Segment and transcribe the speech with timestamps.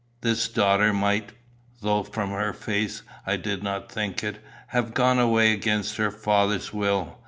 [0.21, 1.31] This daughter might,
[1.81, 6.73] though from her face I did not think it, have gone away against her father's
[6.73, 7.19] will.